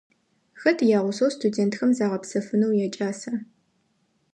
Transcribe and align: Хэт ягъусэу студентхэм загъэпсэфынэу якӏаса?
Хэт 0.61 0.79
ягъусэу 0.99 1.29
студентхэм 1.35 1.89
загъэпсэфынэу 1.97 2.77
якӏаса? 2.85 3.33